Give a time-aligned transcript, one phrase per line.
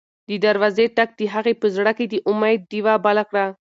[0.29, 3.45] د دروازې ټک د هغې په زړه کې د امید ډېوه بله کړه.